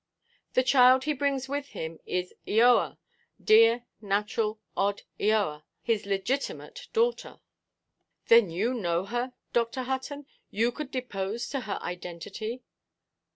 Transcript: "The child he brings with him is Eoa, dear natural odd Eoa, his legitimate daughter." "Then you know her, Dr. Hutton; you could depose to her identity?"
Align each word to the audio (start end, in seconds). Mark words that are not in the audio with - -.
"The 0.53 0.63
child 0.63 1.03
he 1.03 1.13
brings 1.13 1.47
with 1.47 1.67
him 1.77 1.99
is 2.07 2.33
Eoa, 2.47 2.97
dear 3.39 3.85
natural 4.01 4.59
odd 4.75 5.03
Eoa, 5.19 5.61
his 5.83 6.07
legitimate 6.07 6.87
daughter." 6.91 7.39
"Then 8.25 8.49
you 8.49 8.73
know 8.73 9.05
her, 9.05 9.33
Dr. 9.53 9.83
Hutton; 9.83 10.25
you 10.49 10.71
could 10.71 10.89
depose 10.89 11.47
to 11.49 11.59
her 11.59 11.77
identity?" 11.83 12.63